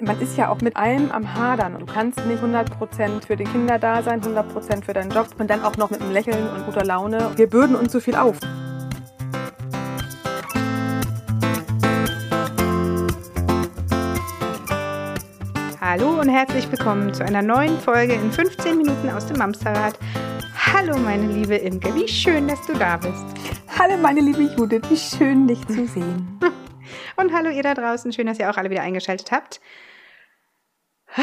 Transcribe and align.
Man 0.00 0.20
ist 0.20 0.36
ja 0.36 0.48
auch 0.48 0.60
mit 0.60 0.74
allem 0.74 1.12
am 1.12 1.34
Hadern. 1.34 1.78
Du 1.78 1.86
kannst 1.86 2.18
nicht 2.26 2.42
100% 2.42 3.24
für 3.24 3.36
die 3.36 3.44
Kinder 3.44 3.78
da 3.78 4.02
sein, 4.02 4.20
100% 4.20 4.82
für 4.82 4.92
deinen 4.92 5.12
Job 5.12 5.28
und 5.38 5.48
dann 5.48 5.62
auch 5.62 5.76
noch 5.76 5.88
mit 5.90 6.02
einem 6.02 6.10
Lächeln 6.10 6.48
und 6.50 6.66
guter 6.66 6.84
Laune. 6.84 7.30
Wir 7.36 7.48
bürden 7.48 7.76
uns 7.76 7.92
so 7.92 8.00
viel 8.00 8.16
auf. 8.16 8.36
Hallo 15.80 16.20
und 16.20 16.28
herzlich 16.28 16.68
willkommen 16.72 17.14
zu 17.14 17.24
einer 17.24 17.42
neuen 17.42 17.78
Folge 17.78 18.14
in 18.14 18.32
15 18.32 18.76
Minuten 18.76 19.10
aus 19.10 19.26
dem 19.26 19.38
Mamsterrad. 19.38 19.96
Hallo 20.72 20.98
meine 20.98 21.28
liebe 21.28 21.54
Imke, 21.54 21.94
wie 21.94 22.08
schön, 22.08 22.48
dass 22.48 22.66
du 22.66 22.72
da 22.72 22.96
bist. 22.96 23.24
Hallo 23.78 23.96
meine 23.96 24.22
liebe 24.22 24.42
Judith, 24.56 24.82
wie 24.88 24.96
schön 24.96 25.46
dich 25.46 25.64
zu 25.68 25.86
sehen. 25.86 26.40
Und 27.16 27.32
hallo 27.32 27.50
ihr 27.50 27.62
da 27.62 27.74
draußen, 27.74 28.12
schön, 28.12 28.26
dass 28.26 28.38
ihr 28.38 28.50
auch 28.50 28.56
alle 28.56 28.70
wieder 28.70 28.82
eingeschaltet 28.82 29.30
habt. 29.30 29.60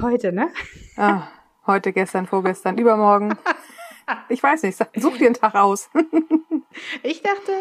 Heute, 0.00 0.32
ne? 0.32 0.50
Ah, 0.96 1.28
heute, 1.66 1.92
gestern, 1.92 2.26
vorgestern, 2.26 2.78
übermorgen. 2.78 3.36
Ich 4.30 4.42
weiß 4.42 4.62
nicht, 4.62 4.78
such 4.96 5.18
dir 5.18 5.26
einen 5.26 5.34
Tag 5.34 5.54
aus. 5.54 5.90
Ich 7.02 7.22
dachte, 7.22 7.52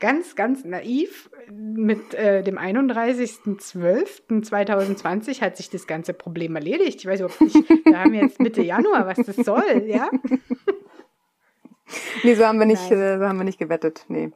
ganz, 0.00 0.34
ganz 0.34 0.64
naiv, 0.64 1.30
mit 1.52 2.14
äh, 2.14 2.42
dem 2.42 2.58
31.12.2020 2.58 5.40
hat 5.40 5.56
sich 5.56 5.70
das 5.70 5.86
ganze 5.86 6.14
Problem 6.14 6.56
erledigt. 6.56 6.98
Ich 7.00 7.06
weiß 7.06 7.20
überhaupt 7.20 7.40
nicht, 7.40 7.54
wir 7.84 7.98
haben 7.98 8.14
jetzt 8.14 8.40
Mitte 8.40 8.62
Januar, 8.62 9.06
was 9.06 9.24
das 9.24 9.36
soll, 9.36 9.84
ja? 9.86 10.10
Nee, 12.22 12.34
so 12.34 12.46
haben 12.46 12.58
wir 12.58 12.66
nicht, 12.66 12.90
äh, 12.90 13.18
so 13.18 13.26
haben 13.26 13.36
wir 13.36 13.44
nicht 13.44 13.58
gewettet. 13.58 14.04
Nee. 14.08 14.30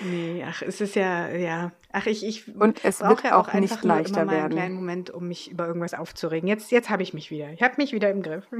Nee, 0.00 0.44
ach, 0.46 0.62
es 0.62 0.80
ist 0.80 0.96
ja, 0.96 1.28
ja. 1.30 1.72
Ach, 1.92 2.06
ich, 2.06 2.26
ich 2.26 2.54
Und 2.56 2.84
es 2.84 2.98
brauche 2.98 3.10
wird 3.10 3.24
ja 3.24 3.36
auch, 3.36 3.48
auch 3.48 3.54
nicht 3.54 3.82
leichter 3.84 4.22
immer 4.22 4.26
mal 4.26 4.32
einen 4.32 4.42
werden. 4.42 4.52
kleinen 4.52 4.74
Moment, 4.74 5.10
um 5.10 5.28
mich 5.28 5.50
über 5.50 5.66
irgendwas 5.66 5.94
aufzuregen. 5.94 6.48
Jetzt, 6.48 6.70
jetzt 6.70 6.90
habe 6.90 7.02
ich 7.02 7.14
mich 7.14 7.30
wieder. 7.30 7.50
Ich 7.52 7.62
habe 7.62 7.74
mich 7.78 7.92
wieder 7.92 8.10
im 8.10 8.22
Griff. 8.22 8.44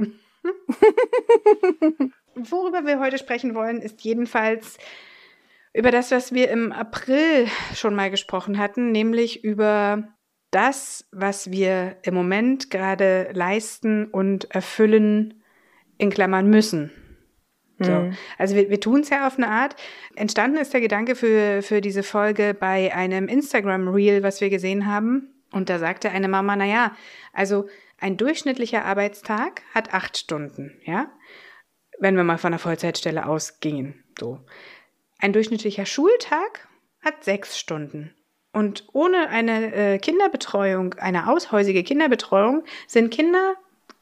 Worüber 2.35 2.85
wir 2.85 2.99
heute 2.99 3.17
sprechen 3.17 3.55
wollen, 3.55 3.81
ist 3.81 4.01
jedenfalls 4.01 4.77
über 5.73 5.91
das, 5.91 6.11
was 6.11 6.33
wir 6.33 6.49
im 6.49 6.71
April 6.71 7.47
schon 7.73 7.95
mal 7.95 8.09
gesprochen 8.09 8.57
hatten, 8.57 8.91
nämlich 8.91 9.43
über 9.43 10.07
das, 10.51 11.07
was 11.11 11.51
wir 11.51 11.97
im 12.03 12.13
Moment 12.13 12.71
gerade 12.71 13.29
leisten 13.33 14.05
und 14.05 14.51
erfüllen, 14.51 15.43
in 15.97 16.09
Klammern 16.09 16.49
müssen. 16.49 16.91
So. 17.79 17.91
Mhm. 17.91 18.17
Also 18.37 18.55
wir, 18.55 18.69
wir 18.69 18.79
tun 18.79 19.01
es 19.01 19.09
ja 19.09 19.27
auf 19.27 19.37
eine 19.37 19.49
Art. 19.49 19.75
Entstanden 20.15 20.57
ist 20.57 20.73
der 20.73 20.81
Gedanke 20.81 21.15
für, 21.15 21.61
für 21.61 21.81
diese 21.81 22.03
Folge 22.03 22.53
bei 22.53 22.93
einem 22.93 23.27
Instagram-Reel, 23.27 24.23
was 24.23 24.41
wir 24.41 24.49
gesehen 24.49 24.85
haben. 24.85 25.33
Und 25.51 25.69
da 25.69 25.79
sagte 25.79 26.09
eine 26.11 26.27
Mama, 26.27 26.55
na 26.55 26.65
ja, 26.65 26.95
also 27.33 27.67
ein 27.99 28.17
durchschnittlicher 28.17 28.85
Arbeitstag 28.85 29.61
hat 29.73 29.93
acht 29.93 30.17
Stunden, 30.17 30.79
ja? 30.83 31.11
Wenn 31.97 32.17
wir 32.17 32.25
mal 32.25 32.37
von 32.37 32.49
einer 32.49 32.59
Vollzeitstelle 32.59 33.25
ausgingen, 33.25 34.03
so. 34.19 34.39
Ein 35.19 35.31
durchschnittlicher 35.31 35.85
Schultag 35.85 36.67
hat 37.01 37.23
sechs 37.23 37.57
Stunden. 37.57 38.13
Und 38.51 38.87
ohne 38.93 39.29
eine 39.29 39.73
äh, 39.73 39.97
Kinderbetreuung, 39.97 40.93
eine 40.95 41.29
aushäusige 41.29 41.83
Kinderbetreuung, 41.83 42.63
sind 42.87 43.13
Kinder 43.13 43.55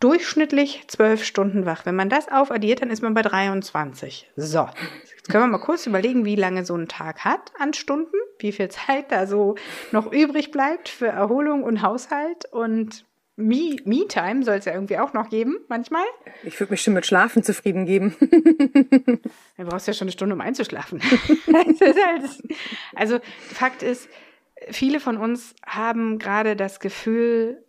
durchschnittlich 0.04 0.84
zwölf 0.88 1.24
Stunden 1.24 1.66
wach. 1.66 1.86
Wenn 1.86 1.96
man 1.96 2.10
das 2.10 2.28
aufaddiert, 2.30 2.82
dann 2.82 2.90
ist 2.90 3.02
man 3.02 3.14
bei 3.14 3.22
23. 3.22 4.30
So, 4.36 4.68
jetzt 5.16 5.30
können 5.30 5.44
wir 5.46 5.48
mal 5.58 5.64
kurz 5.64 5.86
überlegen, 5.88 6.26
wie 6.26 6.36
lange 6.36 6.66
so 6.66 6.76
ein 6.76 6.88
Tag 6.88 7.24
hat 7.24 7.52
an 7.58 7.74
Stunden, 7.74 8.16
wie 8.40 8.52
viel 8.52 8.68
Zeit 8.70 9.12
da 9.12 9.26
so 9.28 9.56
noch 9.92 10.12
übrig 10.12 10.52
bleibt 10.52 10.90
für 10.90 11.08
Erholung 11.08 11.64
und 11.64 11.82
Haushalt 11.82 12.46
und 12.52 13.06
Me- 13.36 13.78
Me-Time 13.86 14.44
soll 14.44 14.58
es 14.58 14.66
ja 14.66 14.74
irgendwie 14.74 15.00
auch 15.00 15.14
noch 15.14 15.30
geben, 15.30 15.58
manchmal. 15.68 16.04
Ich 16.44 16.60
würde 16.60 16.72
mich 16.74 16.82
schon 16.84 16.94
mit 16.94 17.06
Schlafen 17.06 17.42
zufrieden 17.42 17.86
geben. 17.86 18.16
Du 19.58 19.66
brauchst 19.66 19.88
ja 19.88 19.94
schon 19.94 20.06
eine 20.06 20.12
Stunde, 20.12 20.36
um 20.36 20.42
einzuschlafen. 20.42 21.02
Halt- 21.54 21.80
also 22.96 23.20
Fakt 23.54 23.82
ist, 23.84 24.10
viele 24.70 25.00
von 25.00 25.18
uns 25.18 25.56
haben 25.66 26.20
gerade 26.20 26.56
das 26.56 26.80
Gefühl, 26.80 27.64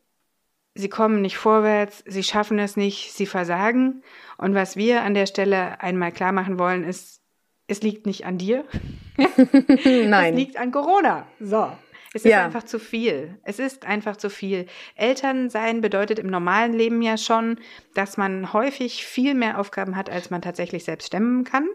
sie 0.74 0.88
kommen 0.88 1.22
nicht 1.22 1.36
vorwärts, 1.36 2.02
sie 2.06 2.22
schaffen 2.22 2.58
es 2.58 2.76
nicht, 2.76 3.12
sie 3.12 3.26
versagen. 3.26 4.02
Und 4.38 4.54
was 4.54 4.76
wir 4.76 5.02
an 5.02 5.14
der 5.14 5.26
Stelle 5.26 5.80
einmal 5.80 6.12
klar 6.12 6.32
machen 6.32 6.58
wollen, 6.58 6.84
ist, 6.84 7.20
es 7.66 7.82
liegt 7.82 8.06
nicht 8.06 8.26
an 8.26 8.38
dir. 8.38 8.64
Es 9.16 10.08
Nein. 10.08 10.34
liegt 10.36 10.56
an 10.56 10.72
Corona. 10.72 11.26
So. 11.40 11.70
Es 12.12 12.24
ist 12.24 12.30
Ja. 12.30 12.44
einfach 12.44 12.62
zu 12.64 12.78
viel. 12.78 13.38
Es 13.44 13.58
ist 13.58 13.86
einfach 13.86 14.16
zu 14.16 14.28
viel. 14.30 14.66
Eltern 14.96 15.50
sein 15.50 15.80
bedeutet 15.80 16.18
im 16.18 16.28
normalen 16.28 16.72
Leben 16.72 17.00
ja 17.02 17.16
schon, 17.16 17.58
dass 17.94 18.16
man 18.16 18.52
häufig 18.52 19.04
viel 19.06 19.34
mehr 19.34 19.58
Aufgaben 19.58 19.96
hat, 19.96 20.10
als 20.10 20.30
man 20.30 20.42
tatsächlich 20.42 20.84
selbst 20.84 21.06
stemmen 21.06 21.44
kann. 21.44 21.66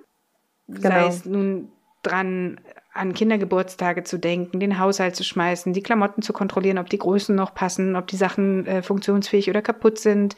Sei 0.67 0.89
Genau. 0.89 1.07
es 1.07 1.25
nun 1.25 1.71
dran, 2.03 2.59
an 2.99 3.13
Kindergeburtstage 3.13 4.03
zu 4.03 4.17
denken, 4.17 4.59
den 4.59 4.77
Haushalt 4.77 5.15
zu 5.15 5.23
schmeißen, 5.23 5.71
die 5.73 5.81
Klamotten 5.81 6.21
zu 6.21 6.33
kontrollieren, 6.33 6.77
ob 6.77 6.89
die 6.89 6.97
Größen 6.97 7.33
noch 7.33 7.55
passen, 7.55 7.95
ob 7.95 8.07
die 8.07 8.17
Sachen 8.17 8.67
äh, 8.67 8.83
funktionsfähig 8.83 9.49
oder 9.49 9.61
kaputt 9.61 9.97
sind, 9.99 10.35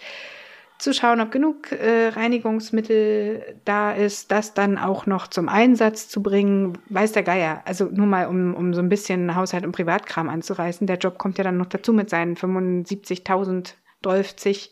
zu 0.78 0.94
schauen, 0.94 1.22
ob 1.22 1.32
genug 1.32 1.72
äh, 1.72 2.10
Reinigungsmittel 2.10 3.56
da 3.66 3.92
ist, 3.94 4.32
das 4.32 4.54
dann 4.54 4.78
auch 4.78 5.06
noch 5.06 5.28
zum 5.28 5.50
Einsatz 5.50 6.08
zu 6.08 6.22
bringen, 6.22 6.78
weiß 6.90 7.12
der 7.12 7.24
Geier. 7.24 7.62
Also 7.66 7.86
nur 7.86 8.08
mal, 8.08 8.28
um, 8.28 8.54
um 8.54 8.74
so 8.74 8.82
ein 8.82 8.90
bisschen 8.90 9.36
Haushalt 9.36 9.66
und 9.66 9.74
Privatkram 9.74 10.30
anzureißen. 10.30 10.88
Der 10.88 10.98
Job 10.98 11.18
kommt 11.18 11.38
ja 11.40 11.44
dann 11.44 11.58
noch 11.58 11.68
dazu 11.68 11.94
mit 11.94 12.10
seinen 12.10 12.36
75.000, 12.36 13.74
12 14.04 14.70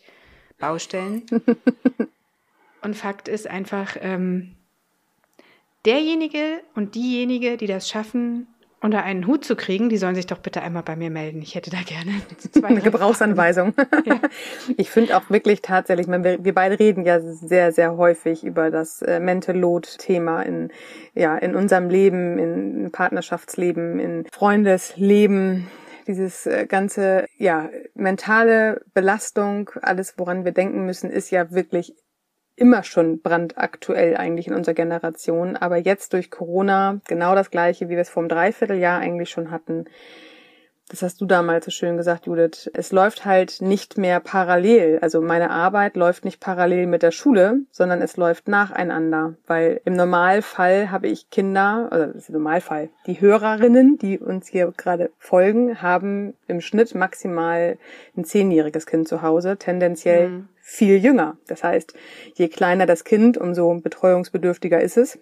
Baustellen. 0.60 1.24
und 2.82 2.96
Fakt 2.96 3.28
ist 3.28 3.48
einfach, 3.48 3.96
ähm, 4.00 4.56
derjenige 5.90 6.62
und 6.76 6.94
diejenige, 6.94 7.58
die 7.58 7.66
das 7.66 7.90
schaffen, 7.90 8.48
unter 8.82 9.04
einen 9.04 9.28
Hut 9.28 9.44
zu 9.44 9.56
kriegen, 9.56 9.90
die 9.90 9.98
sollen 9.98 10.16
sich 10.16 10.28
doch 10.28 10.38
bitte 10.38 10.62
einmal 10.62 10.84
bei 10.84 10.96
mir 10.96 11.10
melden. 11.10 11.42
Ich 11.42 11.56
hätte 11.56 11.70
da 11.70 11.80
gerne 11.86 12.22
Eine 12.64 12.82
Gebrauchsanweisung. 12.82 13.74
Ja. 14.06 14.20
Ich 14.78 14.90
finde 14.90 15.18
auch 15.18 15.30
wirklich 15.30 15.62
tatsächlich, 15.62 16.08
wir 16.08 16.54
beide 16.54 16.80
reden 16.80 17.04
ja 17.06 17.20
sehr, 17.20 17.72
sehr 17.72 17.98
häufig 17.98 18.44
über 18.44 18.70
das 18.70 19.02
äh, 19.02 19.20
Mental 19.20 19.58
Load-Thema 19.58 20.44
in, 20.44 20.70
ja, 21.16 21.38
in 21.38 21.56
unserem 21.56 21.90
Leben, 21.90 22.38
in 22.38 22.92
Partnerschaftsleben, 22.92 24.00
in 24.00 24.26
Freundesleben. 24.32 25.68
Dieses 26.08 26.46
äh, 26.46 26.66
ganze, 26.68 27.26
ja, 27.38 27.70
mentale 27.96 28.82
Belastung, 28.94 29.72
alles, 29.82 30.14
woran 30.18 30.46
wir 30.46 30.52
denken 30.52 30.86
müssen, 30.86 31.10
ist 31.10 31.32
ja 31.32 31.52
wirklich 31.52 31.94
immer 32.60 32.84
schon 32.84 33.22
brandaktuell 33.22 34.18
eigentlich 34.18 34.48
in 34.48 34.54
unserer 34.54 34.76
Generation, 34.76 35.56
aber 35.56 35.78
jetzt 35.78 36.14
durch 36.14 36.30
Corona 36.30 37.00
genau 37.08 37.36
das 37.36 37.52
gleiche, 37.52 37.90
wie 37.90 37.94
wir 37.94 38.02
es 38.02 38.10
vor 38.10 38.22
einem 38.22 38.30
Dreivierteljahr 38.30 39.00
eigentlich 39.00 39.30
schon 39.30 39.52
hatten. 39.52 39.86
Das 40.90 41.04
hast 41.04 41.22
du 41.22 41.28
damals 41.28 41.66
so 41.66 41.72
schön 41.72 41.98
gesagt, 41.98 42.26
Judith. 42.26 42.70
Es 42.74 42.92
läuft 42.92 43.24
halt 43.24 43.62
nicht 43.62 44.00
mehr 44.00 44.20
parallel. 44.20 44.98
Also 45.04 45.22
meine 45.22 45.52
Arbeit 45.52 45.96
läuft 45.96 46.26
nicht 46.26 46.40
parallel 46.40 46.88
mit 46.88 47.04
der 47.04 47.12
Schule, 47.12 47.60
sondern 47.70 48.02
es 48.02 48.18
läuft 48.18 48.48
nacheinander. 48.48 49.36
Weil 49.46 49.82
im 49.86 49.94
Normalfall 49.94 50.90
habe 50.90 51.08
ich 51.08 51.30
Kinder, 51.30 51.90
oder 51.92 52.08
das 52.08 52.24
ist 52.24 52.30
Normalfall, 52.32 52.90
die 53.06 53.22
Hörerinnen, 53.22 54.00
die 54.00 54.18
uns 54.18 54.48
hier 54.48 54.74
gerade 54.76 55.12
folgen, 55.20 55.80
haben 55.80 56.34
im 56.48 56.60
Schnitt 56.60 56.96
maximal 56.96 57.78
ein 58.18 58.26
zehnjähriges 58.26 58.88
Kind 58.88 59.08
zu 59.08 59.22
Hause, 59.22 59.58
tendenziell 59.58 60.30
Mhm. 60.30 60.50
Viel 60.70 60.98
jünger. 61.04 61.38
Das 61.48 61.64
heißt, 61.64 61.94
je 62.36 62.48
kleiner 62.48 62.86
das 62.86 63.04
Kind, 63.04 63.38
umso 63.38 63.74
betreuungsbedürftiger 63.82 64.80
ist 64.82 64.98
es. 64.98 65.18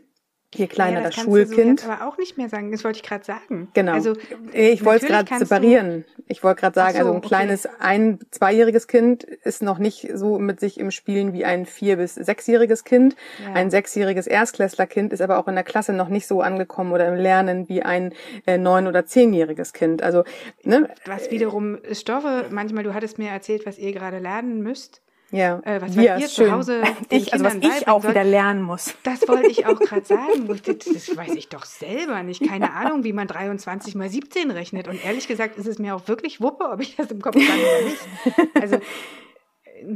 Je 0.55 0.67
kleiner 0.67 0.99
Ja, 1.01 1.07
das 1.07 1.15
so 1.15 1.23
Schulkind. 1.23 1.81
jetzt 1.81 1.89
aber 1.89 2.07
auch 2.07 2.17
nicht 2.17 2.37
mehr 2.37 2.47
sagen. 2.47 2.71
Das 2.71 2.85
wollte 2.85 2.97
ich 2.99 3.03
gerade 3.03 3.25
sagen. 3.25 3.67
Genau. 3.73 3.91
Also, 3.91 4.13
ich 4.53 4.85
wollte 4.85 5.05
es 5.05 5.11
gerade 5.11 5.37
separieren. 5.45 6.05
Ich 6.27 6.41
wollte 6.41 6.61
gerade 6.61 6.73
sagen, 6.73 6.89
Ach 6.93 6.93
so, 6.93 6.99
also 6.99 7.11
ein 7.11 7.17
okay. 7.17 7.27
kleines 7.27 7.67
ein-, 7.79 8.19
zweijähriges 8.31 8.88
Kind 8.88 9.23
ist 9.25 9.61
noch 9.61 9.77
nicht 9.77 10.07
so 10.13 10.39
mit 10.39 10.61
sich 10.61 10.79
im 10.79 10.91
Spielen 10.91 11.33
wie 11.33 11.44
ein 11.44 11.65
vier- 11.65 11.97
bis 11.97 12.15
sechsjähriges 12.15 12.85
Kind. 12.85 13.17
Ja. 13.45 13.53
Ein 13.55 13.69
sechsjähriges 13.69 14.25
Erstklässlerkind 14.25 15.11
ist 15.11 15.21
aber 15.21 15.38
auch 15.38 15.50
in 15.50 15.55
der 15.55 15.65
Klasse 15.65 15.91
noch 15.91 16.07
nicht 16.07 16.27
so 16.27 16.39
angekommen 16.41 16.93
oder 16.93 17.07
im 17.09 17.15
Lernen 17.15 17.67
wie 17.67 17.83
ein 17.83 18.13
äh, 18.45 18.57
neun- 18.57 18.88
oder 18.88 19.05
zehnjähriges 19.05 19.73
Kind. 19.73 20.01
Also, 20.01 20.23
ne? 20.63 20.89
Was 21.05 21.29
wiederum 21.29 21.77
Stoffe, 21.91 22.45
manchmal, 22.51 22.83
du 22.85 22.93
hattest 22.93 23.17
mir 23.19 23.29
erzählt, 23.29 23.65
was 23.65 23.77
ihr 23.77 23.91
gerade 23.91 24.19
lernen 24.19 24.61
müsst. 24.63 25.01
Ja. 25.31 25.59
Äh, 25.63 25.81
was 25.81 25.95
Wir, 25.95 26.18
ihr 26.18 26.25
ist 26.25 26.35
zu 26.35 26.44
schön. 26.44 26.51
Hause 26.53 26.83
Ich, 27.09 27.33
also 27.33 27.44
was 27.45 27.56
ich 27.56 27.88
auch 27.88 28.03
wieder 28.03 28.13
sollt. 28.13 28.27
lernen 28.31 28.62
muss. 28.62 28.94
Das 29.03 29.27
wollte 29.27 29.47
ich 29.50 29.65
auch 29.65 29.79
gerade 29.79 30.06
sagen. 30.06 30.47
dachte, 30.47 30.75
Das 30.75 31.15
weiß 31.18 31.35
ich 31.35 31.50
doch 31.50 31.65
selber 31.65 32.24
nicht. 32.24 32.47
Keine 32.47 32.71
Ahnung, 32.74 33.03
wie 33.03 33.13
man 33.13 33.27
23 33.27 33.95
mal 33.95 34.09
17 34.09 34.51
rechnet. 34.51 34.88
Und 34.88 35.03
ehrlich 35.03 35.27
gesagt 35.27 35.57
ist 35.57 35.68
es 35.68 35.79
mir 35.79 35.95
auch 35.95 36.07
wirklich 36.07 36.39
Wuppe, 36.41 36.69
ob 36.69 36.79
ich 36.81 36.95
das 36.95 37.12
im 37.12 37.21
Kopf 37.21 37.35
kann 37.35 37.44
oder 37.59 37.89
nicht. 37.89 38.56
Also, 38.62 38.75
äh, 38.75 39.95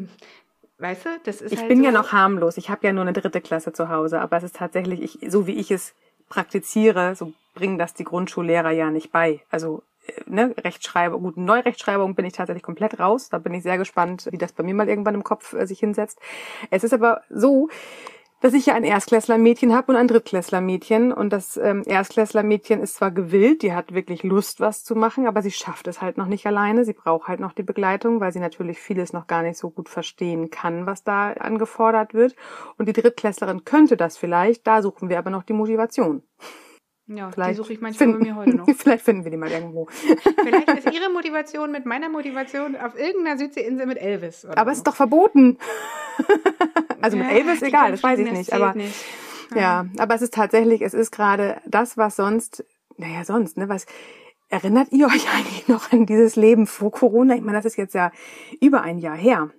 weißt 0.79 1.05
du, 1.05 1.09
das 1.23 1.41
ist 1.41 1.53
Ich 1.53 1.59
halt 1.59 1.69
bin 1.69 1.79
so, 1.79 1.85
ja 1.85 1.91
noch 1.91 2.11
harmlos. 2.11 2.57
Ich 2.57 2.69
habe 2.69 2.85
ja 2.85 2.91
nur 2.93 3.03
eine 3.03 3.13
dritte 3.13 3.39
Klasse 3.41 3.71
zu 3.71 3.87
Hause, 3.89 4.19
aber 4.19 4.37
es 4.37 4.43
ist 4.43 4.55
tatsächlich, 4.57 5.01
ich, 5.21 5.31
so 5.31 5.47
wie 5.47 5.53
ich 5.53 5.71
es 5.71 5.93
praktiziere, 6.29 7.15
so 7.15 7.33
bringen 7.53 7.77
das 7.77 7.93
die 7.93 8.03
Grundschullehrer 8.05 8.71
ja 8.71 8.89
nicht 8.91 9.11
bei. 9.11 9.41
Also 9.49 9.83
ne, 10.25 10.53
Rechtschreibung, 10.57 11.23
gut, 11.23 11.37
Neurechtschreibung 11.37 12.15
bin 12.15 12.25
ich 12.25 12.33
tatsächlich 12.33 12.63
komplett 12.63 12.99
raus. 12.99 13.29
Da 13.29 13.37
bin 13.37 13.53
ich 13.53 13.63
sehr 13.63 13.77
gespannt, 13.77 14.27
wie 14.31 14.37
das 14.37 14.53
bei 14.53 14.63
mir 14.63 14.73
mal 14.73 14.89
irgendwann 14.89 15.15
im 15.15 15.23
Kopf 15.23 15.53
äh, 15.53 15.65
sich 15.65 15.79
hinsetzt. 15.79 16.19
Es 16.69 16.83
ist 16.83 16.93
aber 16.93 17.21
so, 17.29 17.69
dass 18.41 18.53
ich 18.55 18.65
ja 18.65 18.73
ein 18.73 18.83
Erstklässlermädchen 18.83 19.73
habe 19.73 19.91
und 19.91 19.97
ein 19.97 20.07
Drittklässlermädchen. 20.07 21.13
Und 21.13 21.31
das 21.31 21.57
ähm, 21.57 21.83
Erstklässlermädchen 21.85 22.81
ist 22.81 22.95
zwar 22.95 23.11
gewillt, 23.11 23.61
die 23.61 23.73
hat 23.73 23.93
wirklich 23.93 24.23
Lust, 24.23 24.59
was 24.59 24.83
zu 24.83 24.95
machen, 24.95 25.27
aber 25.27 25.43
sie 25.43 25.51
schafft 25.51 25.87
es 25.87 26.01
halt 26.01 26.17
noch 26.17 26.25
nicht 26.25 26.45
alleine. 26.47 26.83
Sie 26.83 26.93
braucht 26.93 27.27
halt 27.27 27.39
noch 27.39 27.53
die 27.53 27.63
Begleitung, 27.63 28.19
weil 28.19 28.33
sie 28.33 28.39
natürlich 28.39 28.79
vieles 28.79 29.13
noch 29.13 29.27
gar 29.27 29.43
nicht 29.43 29.57
so 29.57 29.69
gut 29.69 29.89
verstehen 29.89 30.49
kann, 30.49 30.87
was 30.87 31.03
da 31.03 31.33
angefordert 31.33 32.15
wird. 32.15 32.35
Und 32.77 32.87
die 32.87 32.93
Drittklässlerin 32.93 33.63
könnte 33.63 33.95
das 33.95 34.17
vielleicht, 34.17 34.65
da 34.65 34.81
suchen 34.81 35.09
wir 35.09 35.19
aber 35.19 35.29
noch 35.29 35.43
die 35.43 35.53
Motivation. 35.53 36.23
Ja, 37.13 37.29
vielleicht 37.31 37.51
die 37.51 37.55
suche 37.55 37.73
ich 37.73 37.81
manchmal 37.81 38.07
finden, 38.07 38.19
bei 38.19 38.25
mir 38.25 38.35
heute 38.35 38.55
noch. 38.57 38.67
vielleicht 38.75 39.03
finden 39.03 39.23
wir 39.23 39.31
die 39.31 39.37
mal 39.37 39.51
irgendwo. 39.51 39.87
Vielleicht 39.87 40.69
ist 40.69 40.93
Ihre 40.93 41.09
Motivation 41.13 41.71
mit 41.71 41.85
meiner 41.85 42.09
Motivation 42.09 42.75
auf 42.75 42.97
irgendeiner 42.97 43.37
Südseeinsel 43.37 43.85
mit 43.85 43.97
Elvis. 43.97 44.45
aber 44.45 44.71
es 44.71 44.77
ist 44.77 44.87
doch 44.87 44.95
verboten. 44.95 45.57
also 47.01 47.17
mit 47.17 47.29
Elvis 47.29 47.61
egal, 47.61 47.91
das 47.91 48.03
weiß 48.03 48.19
ich 48.19 48.31
nicht. 48.31 48.53
Aber 48.53 48.73
nicht. 48.73 48.95
Ja. 49.51 49.57
ja, 49.57 49.85
aber 49.97 50.15
es 50.15 50.21
ist 50.21 50.33
tatsächlich, 50.33 50.81
es 50.81 50.93
ist 50.93 51.11
gerade 51.11 51.61
das, 51.65 51.97
was 51.97 52.15
sonst, 52.15 52.63
naja, 52.97 53.25
sonst, 53.25 53.57
ne, 53.57 53.67
was, 53.67 53.85
erinnert 54.51 54.91
ihr 54.91 55.07
euch 55.07 55.33
eigentlich 55.33 55.67
noch 55.67 55.91
an 55.91 56.05
dieses 56.05 56.35
Leben 56.35 56.67
vor 56.67 56.91
Corona? 56.91 57.35
Ich 57.35 57.41
meine, 57.41 57.57
das 57.57 57.65
ist 57.65 57.77
jetzt 57.77 57.95
ja 57.95 58.11
über 58.59 58.81
ein 58.81 58.99
Jahr 58.99 59.17
her. 59.17 59.49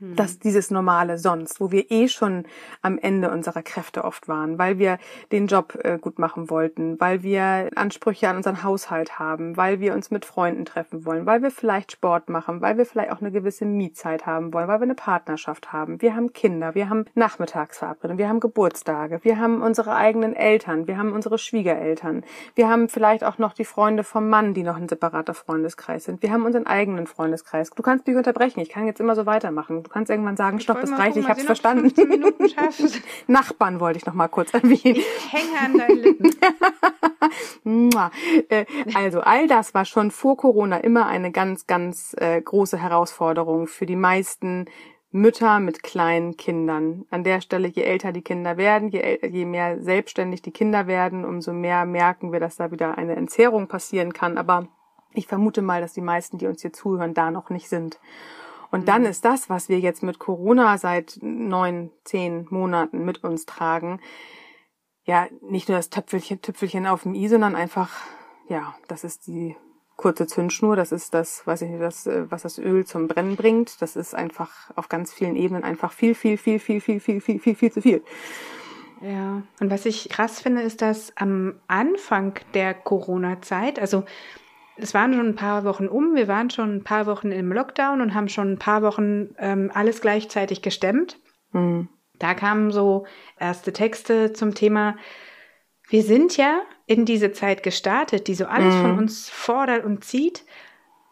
Hm. 0.00 0.14
dass 0.14 0.38
dieses 0.38 0.70
normale 0.70 1.18
sonst, 1.18 1.60
wo 1.60 1.72
wir 1.72 1.90
eh 1.90 2.06
schon 2.06 2.44
am 2.82 2.98
Ende 2.98 3.32
unserer 3.32 3.62
Kräfte 3.62 4.04
oft 4.04 4.28
waren, 4.28 4.56
weil 4.56 4.78
wir 4.78 4.98
den 5.32 5.48
Job 5.48 5.76
äh, 5.82 5.98
gut 5.98 6.20
machen 6.20 6.50
wollten, 6.50 7.00
weil 7.00 7.24
wir 7.24 7.70
Ansprüche 7.74 8.28
an 8.28 8.36
unseren 8.36 8.62
Haushalt 8.62 9.18
haben, 9.18 9.56
weil 9.56 9.80
wir 9.80 9.94
uns 9.94 10.12
mit 10.12 10.24
Freunden 10.24 10.64
treffen 10.64 11.04
wollen, 11.04 11.26
weil 11.26 11.42
wir 11.42 11.50
vielleicht 11.50 11.90
Sport 11.90 12.28
machen, 12.28 12.60
weil 12.60 12.78
wir 12.78 12.86
vielleicht 12.86 13.10
auch 13.10 13.20
eine 13.20 13.32
gewisse 13.32 13.64
Mietzeit 13.64 14.24
haben 14.24 14.52
wollen, 14.52 14.68
weil 14.68 14.78
wir 14.78 14.84
eine 14.84 14.94
Partnerschaft 14.94 15.72
haben. 15.72 16.00
Wir 16.00 16.14
haben 16.14 16.32
Kinder, 16.32 16.76
wir 16.76 16.88
haben 16.88 17.06
Nachmittagsverabredungen, 17.16 18.18
wir 18.18 18.28
haben 18.28 18.38
Geburtstage, 18.38 19.18
wir 19.24 19.40
haben 19.40 19.62
unsere 19.62 19.96
eigenen 19.96 20.36
Eltern, 20.36 20.86
wir 20.86 20.96
haben 20.96 21.12
unsere 21.12 21.38
Schwiegereltern, 21.38 22.22
wir 22.54 22.68
haben 22.68 22.88
vielleicht 22.88 23.24
auch 23.24 23.38
noch 23.38 23.52
die 23.52 23.64
Freunde 23.64 24.04
vom 24.04 24.28
Mann, 24.28 24.54
die 24.54 24.62
noch 24.62 24.76
ein 24.76 24.88
separater 24.88 25.34
Freundeskreis 25.34 26.04
sind. 26.04 26.22
Wir 26.22 26.30
haben 26.30 26.46
unseren 26.46 26.68
eigenen 26.68 27.08
Freundeskreis. 27.08 27.70
Du 27.70 27.82
kannst 27.82 28.06
mich 28.06 28.14
unterbrechen, 28.14 28.60
ich 28.60 28.68
kann 28.68 28.86
jetzt 28.86 29.00
immer 29.00 29.16
so 29.16 29.26
weitermachen. 29.26 29.87
Du 29.88 29.94
kannst 29.94 30.10
irgendwann 30.10 30.36
sagen, 30.36 30.60
stopp, 30.60 30.82
das 30.82 30.92
reicht, 30.92 31.16
ich 31.16 31.26
hab's 31.26 31.44
verstanden. 31.44 31.90
Nachbarn 33.26 33.80
wollte 33.80 33.96
ich 33.96 34.04
noch 34.04 34.12
mal 34.12 34.28
kurz 34.28 34.52
erwähnen. 34.52 34.96
Ich 34.96 35.32
hänge 35.32 35.58
an 35.64 35.78
deinen 35.78 35.98
Lippen. 35.98 36.30
Äh, 38.48 38.64
also 38.94 39.20
all 39.20 39.48
das 39.48 39.74
war 39.74 39.84
schon 39.84 40.10
vor 40.10 40.36
Corona 40.36 40.78
immer 40.78 41.06
eine 41.06 41.30
ganz, 41.30 41.66
ganz 41.66 42.14
äh, 42.18 42.40
große 42.40 42.78
Herausforderung 42.78 43.66
für 43.66 43.84
die 43.84 43.96
meisten 43.96 44.66
Mütter 45.10 45.58
mit 45.60 45.82
kleinen 45.82 46.36
Kindern. 46.36 47.04
An 47.10 47.24
der 47.24 47.40
Stelle, 47.40 47.68
je 47.68 47.82
älter 47.82 48.12
die 48.12 48.22
Kinder 48.22 48.56
werden, 48.56 48.88
je, 48.88 49.18
je 49.26 49.44
mehr 49.44 49.82
selbstständig 49.82 50.40
die 50.42 50.52
Kinder 50.52 50.86
werden, 50.86 51.24
umso 51.24 51.52
mehr 51.52 51.84
merken 51.84 52.32
wir, 52.32 52.40
dass 52.40 52.56
da 52.56 52.70
wieder 52.70 52.96
eine 52.96 53.16
Entzerrung 53.16 53.68
passieren 53.68 54.12
kann. 54.12 54.38
Aber 54.38 54.68
ich 55.12 55.26
vermute 55.26 55.60
mal, 55.60 55.80
dass 55.80 55.92
die 55.92 56.00
meisten, 56.00 56.38
die 56.38 56.46
uns 56.46 56.62
hier 56.62 56.72
zuhören, 56.72 57.14
da 57.14 57.30
noch 57.30 57.50
nicht 57.50 57.68
sind. 57.68 57.98
Und 58.70 58.88
dann 58.88 59.02
mhm. 59.02 59.08
ist 59.08 59.24
das, 59.24 59.48
was 59.48 59.68
wir 59.68 59.78
jetzt 59.78 60.02
mit 60.02 60.18
Corona 60.18 60.78
seit 60.78 61.18
neun, 61.22 61.90
zehn 62.04 62.46
Monaten 62.50 63.04
mit 63.04 63.24
uns 63.24 63.46
tragen, 63.46 64.00
ja, 65.04 65.26
nicht 65.40 65.68
nur 65.70 65.78
das 65.78 65.88
Töpfelchen, 65.88 66.42
Tüpfelchen 66.42 66.86
auf 66.86 67.04
dem 67.04 67.14
i, 67.14 67.28
sondern 67.28 67.56
einfach, 67.56 67.90
ja, 68.48 68.74
das 68.88 69.04
ist 69.04 69.26
die 69.26 69.56
kurze 69.96 70.26
Zündschnur, 70.26 70.76
das 70.76 70.92
ist 70.92 71.14
das, 71.14 71.46
weiß 71.46 71.62
ich 71.62 71.70
nicht, 71.70 71.82
das, 71.82 72.06
äh, 72.06 72.30
was 72.30 72.42
das 72.42 72.58
Öl 72.58 72.84
zum 72.84 73.08
Brennen 73.08 73.36
bringt. 73.36 73.80
Das 73.80 73.96
ist 73.96 74.14
einfach 74.14 74.70
auf 74.76 74.88
ganz 74.88 75.12
vielen 75.12 75.34
Ebenen 75.34 75.64
einfach 75.64 75.92
viel, 75.92 76.14
viel, 76.14 76.36
viel, 76.36 76.60
viel, 76.60 76.80
viel, 76.80 77.00
viel, 77.00 77.20
viel, 77.20 77.40
viel, 77.40 77.54
viel 77.54 77.72
zu 77.72 77.82
viel. 77.82 78.02
Ja, 79.00 79.42
und 79.60 79.70
was 79.70 79.86
ich 79.86 80.08
krass 80.08 80.40
finde, 80.40 80.62
ist, 80.62 80.82
dass 80.82 81.16
am 81.16 81.60
Anfang 81.68 82.34
der 82.54 82.74
Corona-Zeit, 82.74 83.78
also 83.78 84.04
es 84.80 84.94
waren 84.94 85.12
schon 85.12 85.28
ein 85.28 85.34
paar 85.34 85.64
Wochen 85.64 85.88
um, 85.88 86.14
wir 86.14 86.28
waren 86.28 86.50
schon 86.50 86.76
ein 86.76 86.84
paar 86.84 87.06
Wochen 87.06 87.32
im 87.32 87.52
Lockdown 87.52 88.00
und 88.00 88.14
haben 88.14 88.28
schon 88.28 88.52
ein 88.52 88.58
paar 88.58 88.82
Wochen 88.82 89.34
ähm, 89.38 89.70
alles 89.74 90.00
gleichzeitig 90.00 90.62
gestemmt. 90.62 91.18
Mhm. 91.52 91.88
Da 92.18 92.34
kamen 92.34 92.70
so 92.70 93.06
erste 93.38 93.72
Texte 93.72 94.32
zum 94.32 94.54
Thema, 94.54 94.96
wir 95.88 96.02
sind 96.02 96.36
ja 96.36 96.60
in 96.86 97.04
diese 97.04 97.32
Zeit 97.32 97.62
gestartet, 97.62 98.26
die 98.28 98.34
so 98.34 98.46
alles 98.46 98.74
mhm. 98.74 98.80
von 98.80 98.98
uns 98.98 99.28
fordert 99.30 99.84
und 99.84 100.04
zieht 100.04 100.44